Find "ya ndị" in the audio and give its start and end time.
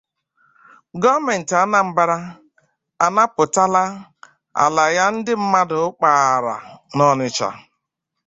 4.95-5.33